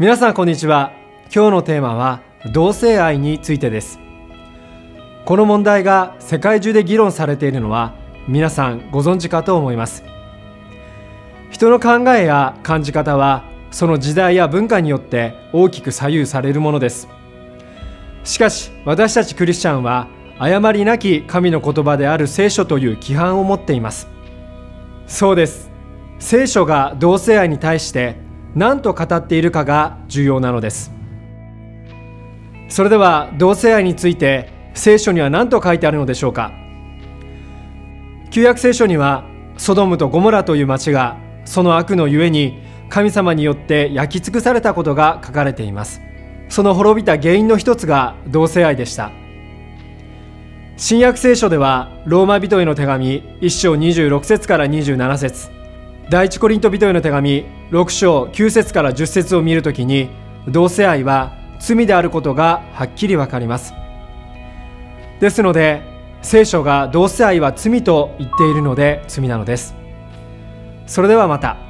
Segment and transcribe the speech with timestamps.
[0.00, 0.94] 皆さんこんにちは。
[1.24, 2.22] 今日のテーマは
[2.54, 4.00] 同性愛についてです。
[5.26, 7.92] この問題が世界中で議論されているのは
[8.26, 10.02] 皆さんご存知かと思います。
[11.50, 17.06] 人の考えや感じ方はその時代や文化によって大きく左右されるものです。
[18.24, 20.08] しかし私たちクリスチャンは
[20.38, 24.08] 誤りなき神の言葉である聖書という規範を持っています。
[25.06, 25.70] そうです。
[26.18, 30.92] 聖書が同性愛に対して何と語っているかが重要なのです。
[32.68, 36.52] それでは同性愛について聖書には何と書いてあるのでしょうか。
[38.30, 39.24] 旧約聖書には
[39.56, 46.00] ソドムとゴモラという町がその悪のゆえに神様によって焼き尽くされたことが書かれています。
[46.48, 49.12] その滅びた原因の一つが同性愛でした。
[50.76, 55.59] 新約聖書ではローマ人への手紙1章26節から27節。
[56.10, 60.10] 第一コリント人への手紙6章9節から10節を見るときに
[60.48, 63.74] 同性愛は罪であることがはっきりわかります。
[65.20, 65.82] ですので
[66.20, 69.76] 聖書が同性愛は罪と言っているので罪なのです。
[70.88, 71.69] それではまた。